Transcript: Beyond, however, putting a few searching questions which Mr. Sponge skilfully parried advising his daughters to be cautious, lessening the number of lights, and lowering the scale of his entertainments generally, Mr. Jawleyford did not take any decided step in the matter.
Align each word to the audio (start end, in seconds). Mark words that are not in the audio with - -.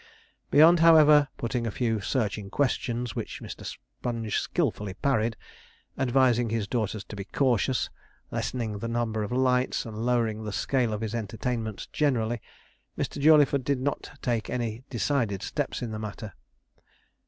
Beyond, 0.49 0.79
however, 0.79 1.27
putting 1.37 1.67
a 1.67 1.69
few 1.69 1.99
searching 2.01 2.49
questions 2.49 3.15
which 3.15 3.39
Mr. 3.39 3.63
Sponge 3.63 4.39
skilfully 4.39 4.95
parried 4.95 5.37
advising 5.95 6.49
his 6.49 6.67
daughters 6.67 7.03
to 7.03 7.15
be 7.15 7.23
cautious, 7.23 7.91
lessening 8.31 8.79
the 8.79 8.87
number 8.87 9.21
of 9.21 9.31
lights, 9.31 9.85
and 9.85 9.95
lowering 10.03 10.43
the 10.43 10.51
scale 10.51 10.91
of 10.91 11.01
his 11.01 11.13
entertainments 11.13 11.85
generally, 11.85 12.41
Mr. 12.97 13.21
Jawleyford 13.21 13.63
did 13.63 13.79
not 13.79 14.09
take 14.23 14.49
any 14.49 14.83
decided 14.89 15.43
step 15.43 15.79
in 15.83 15.91
the 15.91 15.99
matter. 15.99 16.33